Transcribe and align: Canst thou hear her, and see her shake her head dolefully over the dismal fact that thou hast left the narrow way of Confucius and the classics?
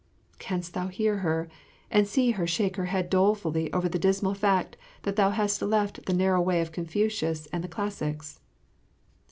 Canst 0.39 0.73
thou 0.73 0.87
hear 0.87 1.17
her, 1.17 1.47
and 1.91 2.07
see 2.07 2.31
her 2.31 2.47
shake 2.47 2.75
her 2.75 2.85
head 2.85 3.07
dolefully 3.07 3.71
over 3.71 3.87
the 3.87 3.99
dismal 3.99 4.33
fact 4.33 4.75
that 5.03 5.15
thou 5.15 5.29
hast 5.29 5.61
left 5.61 6.07
the 6.07 6.13
narrow 6.15 6.41
way 6.41 6.59
of 6.59 6.71
Confucius 6.71 7.45
and 7.53 7.63
the 7.63 7.67
classics? 7.67 8.39